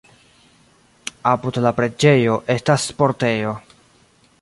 [1.33, 3.57] Apud la preĝejo estas sportejo.